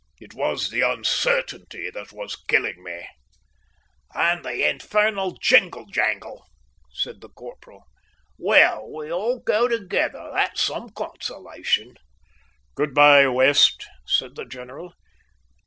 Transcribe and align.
It 0.19 0.33
was 0.33 0.71
the 0.71 0.81
uncertainty 0.81 1.91
that 1.91 2.11
was 2.11 2.35
killing 2.35 2.83
me." 2.83 3.07
"And 4.15 4.43
the 4.43 4.67
infernal 4.67 5.37
jingle 5.39 5.85
jangle," 5.85 6.47
said 6.91 7.21
the 7.21 7.29
corporal. 7.29 7.83
"Well, 8.39 8.91
we 8.91 9.11
all 9.11 9.37
go 9.37 9.67
together 9.67 10.31
that's 10.33 10.63
some 10.63 10.89
consolation." 10.89 11.97
"Good 12.73 12.95
bye, 12.95 13.27
West," 13.27 13.87
said 14.07 14.35
the 14.35 14.45
general. 14.45 14.95